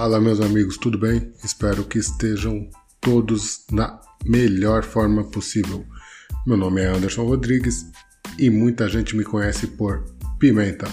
Fala, 0.00 0.18
meus 0.18 0.40
amigos, 0.40 0.78
tudo 0.78 0.96
bem? 0.96 1.30
Espero 1.44 1.84
que 1.84 1.98
estejam 1.98 2.66
todos 3.02 3.66
na 3.70 4.00
melhor 4.24 4.82
forma 4.82 5.24
possível. 5.24 5.84
Meu 6.46 6.56
nome 6.56 6.80
é 6.80 6.86
Anderson 6.86 7.26
Rodrigues 7.26 7.84
e 8.38 8.48
muita 8.48 8.88
gente 8.88 9.14
me 9.14 9.24
conhece 9.24 9.66
por 9.66 10.02
Pimenta. 10.38 10.88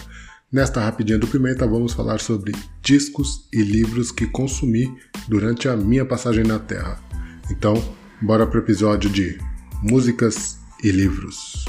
Nesta 0.52 0.82
rapidinha 0.82 1.18
do 1.18 1.26
Pimenta, 1.26 1.66
vamos 1.66 1.94
falar 1.94 2.20
sobre 2.20 2.52
discos 2.82 3.48
e 3.54 3.62
livros 3.62 4.12
que 4.12 4.28
consumi 4.28 4.94
durante 5.30 5.70
a 5.70 5.78
minha 5.78 6.04
passagem 6.04 6.44
na 6.44 6.60
Terra. 6.60 7.02
Então, 7.50 7.82
bora 8.22 8.46
pro 8.46 8.60
episódio 8.60 9.10
de 9.10 9.40
Músicas 9.82 10.60
e 10.84 10.92
Livros. 10.92 11.64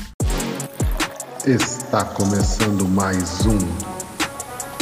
Está 1.46 2.04
começando 2.04 2.84
mais 2.88 3.46
um 3.46 3.58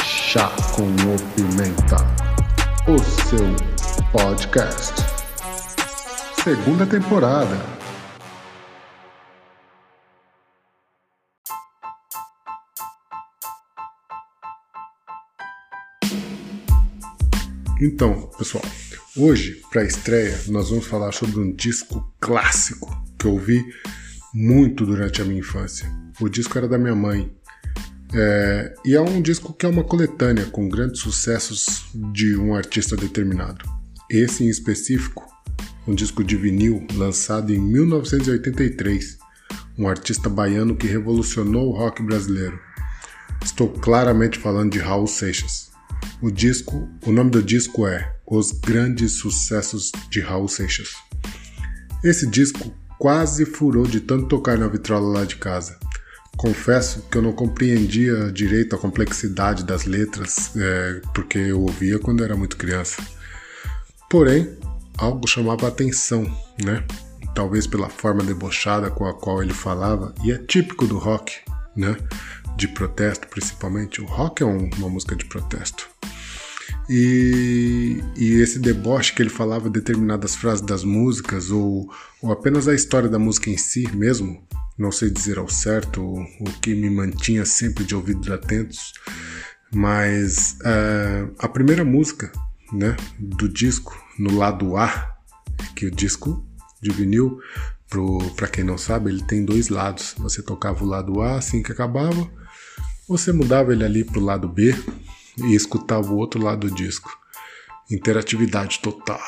Chá 0.03 0.51
com 0.75 0.85
o 0.85 1.35
Pimenta, 1.35 2.26
o 2.89 2.99
seu 3.01 3.41
podcast. 4.13 4.95
Segunda 6.45 6.87
temporada. 6.87 7.57
Então, 17.81 18.31
pessoal, 18.39 18.63
hoje, 19.17 19.61
para 19.73 19.83
a 19.83 19.85
estreia, 19.85 20.39
nós 20.47 20.71
vamos 20.71 20.87
falar 20.87 21.11
sobre 21.11 21.41
um 21.41 21.53
disco 21.53 22.15
clássico 22.21 22.89
que 23.19 23.27
eu 23.27 23.33
ouvi 23.33 23.65
muito 24.33 24.87
durante 24.87 25.21
a 25.21 25.25
minha 25.25 25.41
infância. 25.41 25.91
O 26.21 26.29
disco 26.29 26.57
era 26.57 26.69
da 26.69 26.79
minha 26.79 26.95
mãe. 26.95 27.37
É, 28.15 28.75
e 28.85 28.95
é 28.95 29.01
um 29.01 29.21
disco 29.21 29.53
que 29.53 29.67
é 29.67 29.69
uma 29.69 29.85
coletânea 29.85 30.47
com 30.47 30.69
grandes 30.69 31.01
sucessos 31.01 31.87
de 32.13 32.37
um 32.37 32.55
artista 32.55 32.97
determinado. 32.97 33.65
Esse 34.11 34.45
em 34.45 34.49
específico, 34.49 35.25
um 35.87 35.95
disco 35.95 36.23
de 36.23 36.37
vinil 36.37 36.87
lançado 36.95 37.53
em 37.53 37.59
1983, 37.59 39.19
um 39.79 39.89
artista 39.89 40.29
baiano 40.29 40.77
que 40.77 40.87
revolucionou 40.87 41.69
o 41.69 41.77
rock 41.77 42.03
brasileiro. 42.03 42.59
Estou 43.43 43.69
claramente 43.69 44.39
falando 44.39 44.73
de 44.73 44.79
Raul 44.79 45.07
Seixas. 45.07 45.71
O 46.23 46.31
disco, 46.31 46.89
o 47.05 47.13
nome 47.13 47.31
do 47.31 47.43
disco 47.43 47.87
é 47.87 48.17
Os 48.27 48.53
Grandes 48.53 49.13
Sucessos 49.13 49.93
de 50.11 50.21
Raul 50.21 50.49
Seixas. 50.49 50.89
Esse 52.03 52.27
disco 52.27 52.73
quase 52.99 53.45
furou 53.45 53.87
de 53.87 54.01
tanto 54.01 54.27
tocar 54.27 54.57
na 54.57 54.69
vitrola 54.69 55.19
lá 55.19 55.25
de 55.25 55.37
casa. 55.37 55.79
Confesso 56.37 57.03
que 57.11 57.17
eu 57.17 57.23
não 57.23 57.33
compreendia 57.33 58.31
direito 58.31 58.77
a 58.77 58.79
complexidade 58.79 59.65
das 59.65 59.85
letras, 59.85 60.55
é, 60.57 61.01
porque 61.15 61.39
eu 61.39 61.63
ouvia 61.63 61.99
quando 61.99 62.23
era 62.23 62.37
muito 62.37 62.57
criança. 62.57 63.03
Porém, 64.11 64.57
algo 64.99 65.27
chamava 65.27 65.67
atenção, 65.67 66.25
né? 66.63 66.85
Talvez 67.35 67.67
pela 67.67 67.89
forma 67.89 68.23
debochada 68.23 68.91
com 68.91 69.07
a 69.07 69.15
qual 69.15 69.43
ele 69.43 69.55
falava, 69.55 70.15
e 70.23 70.31
é 70.31 70.39
típico 70.39 70.87
do 70.87 70.99
rock, 70.99 71.39
né? 71.75 71.97
De 72.57 72.69
protesto, 72.69 73.27
principalmente. 73.29 74.01
O 74.03 74.07
rock 74.07 74.43
é 74.43 74.47
um, 74.47 74.69
uma 74.77 74.89
música 74.91 75.17
de 75.17 75.25
protesto. 75.25 75.89
E, 76.89 78.01
e, 78.17 78.41
esse 78.41 78.59
deboche 78.59 79.13
que 79.13 79.21
ele 79.21 79.31
falava 79.31 79.69
determinadas 79.69 80.37
frases 80.37 80.65
das 80.65 80.85
músicas, 80.85 81.51
ou, 81.51 81.91
ou 82.23 82.31
apenas 82.31 82.69
a 82.69 82.75
história 82.75 83.09
da 83.09 83.19
música 83.19 83.51
em 83.51 83.57
si 83.57 83.91
mesmo, 83.97 84.47
não 84.79 84.93
sei 84.93 85.11
dizer 85.11 85.39
ao 85.39 85.49
certo 85.49 86.03
o, 86.03 86.45
que 86.61 86.75
me 86.75 86.91
mantinha 86.91 87.45
sempre 87.45 87.85
de 87.85 87.95
ouvidos 87.95 88.31
atentos, 88.31 88.93
mas 89.73 90.59
uh, 90.61 91.35
a 91.39 91.49
primeira 91.49 91.85
música 91.85 92.31
né, 92.73 92.97
do 93.19 93.49
disco, 93.49 93.97
no 94.19 94.37
lado 94.37 94.77
A, 94.77 95.17
que 95.75 95.87
o 95.87 95.91
disco 95.91 96.47
de 96.81 96.91
vinil, 96.91 97.41
para 98.37 98.49
quem 98.49 98.65
não 98.65 98.77
sabe, 98.77 99.11
ele 99.11 99.23
tem 99.23 99.45
dois 99.45 99.69
lados. 99.69 100.15
Você 100.19 100.43
tocava 100.43 100.85
o 100.85 100.89
lado 100.89 101.21
A 101.21 101.37
assim 101.37 101.63
que 101.63 101.73
acabava, 101.73 102.29
você 103.09 103.33
mudava 103.33 103.73
ele 103.73 103.85
ali 103.85 104.05
para 104.05 104.19
o 104.19 104.25
lado 104.25 104.49
B 104.49 104.75
e 105.39 105.55
escutava 105.55 106.11
o 106.11 106.17
outro 106.17 106.43
lado 106.43 106.69
do 106.69 106.75
disco. 106.75 107.11
Interatividade 107.91 108.81
total. 108.81 109.21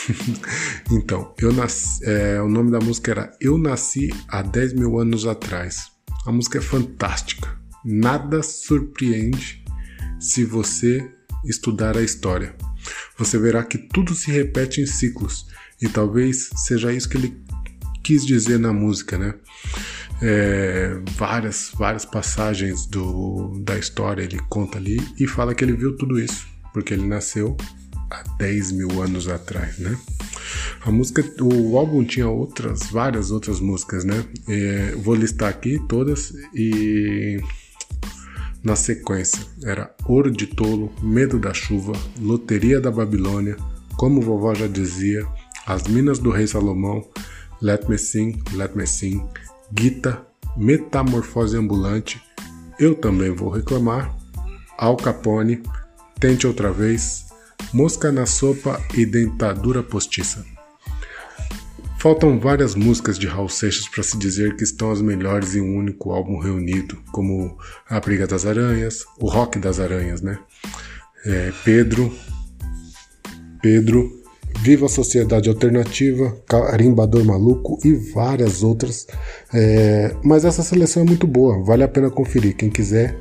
então, 0.90 1.34
eu 1.38 1.52
nasci, 1.52 2.04
é, 2.04 2.40
o 2.40 2.48
nome 2.48 2.70
da 2.70 2.78
música 2.78 3.10
era 3.10 3.36
Eu 3.40 3.58
Nasci 3.58 4.10
há 4.28 4.42
10 4.42 4.74
mil 4.74 4.98
anos 4.98 5.26
atrás. 5.26 5.90
A 6.26 6.32
música 6.32 6.58
é 6.58 6.60
fantástica. 6.60 7.56
Nada 7.84 8.42
surpreende 8.42 9.64
se 10.20 10.44
você 10.44 11.10
estudar 11.44 11.96
a 11.96 12.02
história. 12.02 12.54
Você 13.18 13.38
verá 13.38 13.62
que 13.64 13.78
tudo 13.78 14.14
se 14.14 14.30
repete 14.30 14.80
em 14.80 14.86
ciclos 14.86 15.46
e 15.80 15.88
talvez 15.88 16.50
seja 16.56 16.92
isso 16.92 17.08
que 17.08 17.16
ele 17.16 17.42
quis 18.02 18.24
dizer 18.24 18.58
na 18.58 18.72
música, 18.72 19.18
né? 19.18 19.34
é, 20.22 21.00
várias, 21.16 21.72
várias 21.74 22.04
passagens 22.04 22.86
do, 22.86 23.60
da 23.64 23.76
história 23.76 24.22
ele 24.22 24.38
conta 24.48 24.78
ali 24.78 25.00
e 25.18 25.26
fala 25.26 25.54
que 25.54 25.64
ele 25.64 25.72
viu 25.72 25.96
tudo 25.96 26.18
isso, 26.18 26.46
porque 26.72 26.94
ele 26.94 27.06
nasceu 27.06 27.56
há 28.12 28.22
10 28.38 28.72
mil 28.72 29.02
anos 29.02 29.26
atrás, 29.26 29.78
né? 29.78 29.96
A 30.84 30.90
música, 30.90 31.24
o 31.40 31.78
álbum 31.78 32.04
tinha 32.04 32.28
outras, 32.28 32.90
várias 32.90 33.30
outras 33.30 33.60
músicas, 33.60 34.04
né? 34.04 34.24
É, 34.48 34.94
vou 34.96 35.14
listar 35.14 35.48
aqui 35.48 35.80
todas 35.88 36.34
e 36.54 37.40
na 38.62 38.76
sequência 38.76 39.40
era 39.64 39.94
Ouro 40.06 40.30
de 40.30 40.46
Tolo, 40.46 40.92
Medo 41.02 41.38
da 41.38 41.54
Chuva, 41.54 41.92
Loteria 42.20 42.80
da 42.80 42.90
Babilônia, 42.90 43.56
Como 43.96 44.20
Vovó 44.20 44.54
já 44.54 44.66
dizia, 44.66 45.26
As 45.66 45.84
Minas 45.88 46.18
do 46.18 46.30
Rei 46.30 46.46
Salomão, 46.46 47.04
Let 47.60 47.88
Me 47.88 47.98
Sing, 47.98 48.40
Let 48.52 48.74
Me 48.76 48.86
Sing, 48.86 49.24
Gita, 49.76 50.24
Metamorfose 50.56 51.56
Ambulante, 51.56 52.20
Eu 52.78 52.94
Também 52.94 53.30
Vou 53.30 53.48
Reclamar, 53.48 54.14
Al 54.76 54.96
Capone, 54.96 55.62
Tente 56.20 56.46
Outra 56.46 56.70
Vez, 56.70 57.31
Mosca 57.72 58.12
na 58.12 58.26
Sopa 58.26 58.80
e 58.94 59.06
Dentadura 59.06 59.82
Postiça. 59.82 60.44
Faltam 61.98 62.38
várias 62.38 62.74
músicas 62.74 63.18
de 63.18 63.26
Raul 63.26 63.48
Seixas 63.48 63.88
para 63.88 64.02
se 64.02 64.18
dizer 64.18 64.56
que 64.56 64.64
estão 64.64 64.90
as 64.90 65.00
melhores 65.00 65.54
em 65.54 65.60
um 65.60 65.78
único 65.78 66.10
álbum 66.10 66.38
reunido, 66.38 66.98
como 67.12 67.56
A 67.88 67.98
Briga 68.00 68.26
das 68.26 68.44
Aranhas, 68.44 69.04
O 69.18 69.26
Rock 69.28 69.58
das 69.58 69.80
Aranhas, 69.80 70.20
né? 70.20 70.38
É, 71.24 71.52
Pedro, 71.64 72.12
Pedro, 73.62 74.22
Viva 74.58 74.86
a 74.86 74.88
Sociedade 74.88 75.48
Alternativa, 75.48 76.36
Carimbador 76.46 77.24
Maluco 77.24 77.78
e 77.84 77.94
várias 77.94 78.62
outras. 78.62 79.06
É, 79.52 80.14
mas 80.22 80.44
essa 80.44 80.62
seleção 80.62 81.02
é 81.02 81.06
muito 81.06 81.26
boa, 81.26 81.64
vale 81.64 81.82
a 81.82 81.88
pena 81.88 82.10
conferir. 82.10 82.54
Quem 82.54 82.68
quiser, 82.68 83.18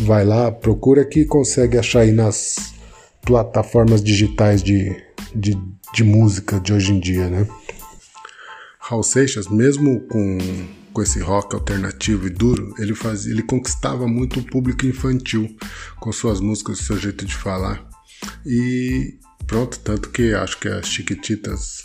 vai 0.00 0.24
lá, 0.24 0.50
procura 0.50 1.04
que 1.04 1.24
consegue 1.24 1.76
achar 1.76 2.00
aí 2.00 2.12
nas 2.12 2.79
plataformas 3.22 4.02
digitais 4.02 4.62
de, 4.62 4.94
de, 5.34 5.58
de 5.94 6.04
música 6.04 6.58
de 6.60 6.72
hoje 6.72 6.92
em 6.92 7.00
dia, 7.00 7.28
né? 7.28 7.46
Raul 8.78 9.02
Seixas, 9.02 9.48
mesmo 9.48 10.00
com, 10.08 10.38
com 10.92 11.02
esse 11.02 11.20
rock 11.20 11.54
alternativo 11.54 12.26
e 12.26 12.30
duro, 12.30 12.74
ele, 12.78 12.94
faz, 12.94 13.26
ele 13.26 13.42
conquistava 13.42 14.06
muito 14.06 14.40
o 14.40 14.44
público 14.44 14.86
infantil 14.86 15.54
com 16.00 16.12
suas 16.12 16.40
músicas, 16.40 16.78
seu 16.78 16.98
jeito 16.98 17.24
de 17.24 17.34
falar. 17.34 17.86
E 18.44 19.18
Pronto, 19.50 19.80
tanto 19.80 20.10
que 20.10 20.32
acho 20.32 20.60
que 20.60 20.68
as 20.68 20.86
Chiquititas, 20.86 21.82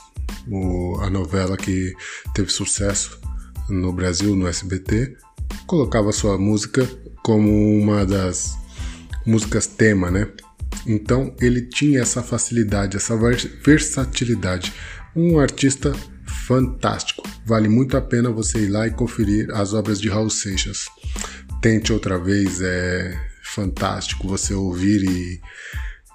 o, 0.48 1.00
a 1.02 1.10
novela 1.10 1.58
que 1.58 1.96
teve 2.36 2.52
sucesso 2.52 3.20
no 3.68 3.92
Brasil, 3.92 4.36
no 4.36 4.48
SBT, 4.48 5.18
colocava 5.66 6.12
sua 6.12 6.38
música 6.38 6.88
como 7.24 7.50
uma 7.50 8.06
das 8.06 8.56
músicas 9.26 9.66
tema, 9.66 10.12
né? 10.12 10.28
Então 10.86 11.36
ele 11.42 11.62
tinha 11.64 12.02
essa 12.02 12.22
facilidade, 12.22 12.98
essa 12.98 13.18
versatilidade. 13.64 14.74
Um 15.16 15.40
artista 15.40 15.94
fantástico. 16.46 17.24
Vale 17.46 17.68
muito 17.70 17.98
a 17.98 18.02
pena 18.02 18.30
você 18.30 18.60
ir 18.60 18.70
lá 18.70 18.88
e 18.88 18.92
conferir 18.92 19.50
as 19.52 19.74
obras 19.74 20.00
de 20.00 20.10
Raul 20.10 20.30
Seixas. 20.30 20.86
Tente 21.62 21.92
outra 21.92 22.20
vez, 22.20 22.62
é 22.62 23.18
fantástico 23.44 24.28
você 24.28 24.54
ouvir 24.54 25.04
e 25.04 25.42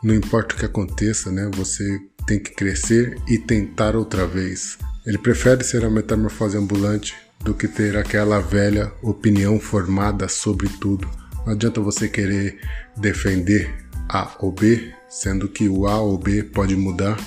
não 0.02 0.14
importa 0.14 0.54
o 0.54 0.58
que 0.58 0.64
aconteça, 0.64 1.30
né? 1.30 1.50
Você 1.54 1.98
tem 2.26 2.38
que 2.38 2.50
crescer 2.50 3.16
e 3.28 3.38
tentar 3.38 3.96
outra 3.96 4.26
vez. 4.26 4.78
Ele 5.06 5.18
prefere 5.18 5.64
ser 5.64 5.84
a 5.84 5.90
metamorfose 5.90 6.56
ambulante 6.56 7.14
do 7.42 7.54
que 7.54 7.66
ter 7.66 7.96
aquela 7.96 8.38
velha 8.38 8.92
opinião 9.02 9.58
formada 9.58 10.28
sobre 10.28 10.68
tudo. 10.80 11.08
Não 11.46 11.54
adianta 11.54 11.80
você 11.80 12.08
querer 12.08 12.58
defender 12.96 13.89
A 14.10 14.36
ou 14.40 14.52
B, 14.52 14.92
sendo 15.08 15.48
que 15.48 15.68
o 15.68 15.86
A 15.86 16.00
ou 16.00 16.18
B 16.18 16.42
pode 16.42 16.74
mudar. 16.76 17.18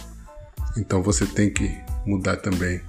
Então 0.78 1.02
você 1.02 1.26
tem 1.26 1.50
que 1.50 1.72
mudar 2.06 2.38
também. 2.38 2.82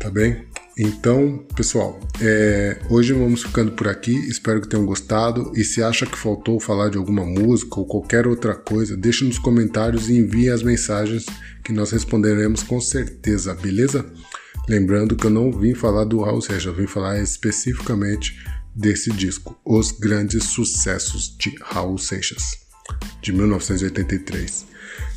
Tá 0.00 0.10
bem? 0.10 0.46
Então, 0.76 1.46
pessoal, 1.54 2.00
é, 2.20 2.78
hoje 2.90 3.12
vamos 3.12 3.42
ficando 3.42 3.72
por 3.72 3.86
aqui. 3.86 4.12
Espero 4.28 4.60
que 4.60 4.68
tenham 4.68 4.84
gostado. 4.84 5.52
E 5.54 5.64
se 5.64 5.82
acha 5.82 6.04
que 6.04 6.18
faltou 6.18 6.58
falar 6.58 6.90
de 6.90 6.98
alguma 6.98 7.24
música 7.24 7.78
ou 7.78 7.86
qualquer 7.86 8.26
outra 8.26 8.54
coisa, 8.54 8.96
deixe 8.96 9.24
nos 9.24 9.38
comentários 9.38 10.08
e 10.08 10.18
envie 10.18 10.50
as 10.50 10.62
mensagens 10.62 11.26
que 11.62 11.72
nós 11.72 11.90
responderemos 11.90 12.62
com 12.62 12.80
certeza, 12.80 13.54
beleza? 13.54 14.04
Lembrando 14.68 15.14
que 15.14 15.26
eu 15.26 15.30
não 15.30 15.52
vim 15.52 15.74
falar 15.74 16.04
do 16.04 16.24
Seixas, 16.40 16.66
eu 16.66 16.74
vim 16.74 16.86
falar 16.86 17.20
especificamente 17.20 18.34
desse 18.74 19.10
disco, 19.12 19.58
Os 19.64 19.92
Grandes 19.92 20.44
Sucessos 20.44 21.36
de 21.38 21.54
Raul 21.62 21.98
Seixas, 21.98 22.58
de 23.22 23.32
1983. 23.32 24.66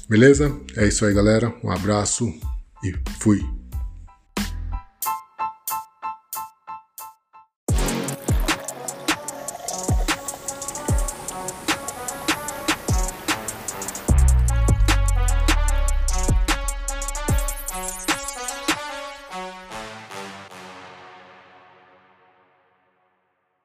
Beleza? 0.08 0.56
É 0.76 0.88
isso 0.88 1.06
aí, 1.06 1.14
galera. 1.14 1.54
Um 1.64 1.72
abraço 1.72 2.34
e 2.84 2.94
fui. 3.20 3.57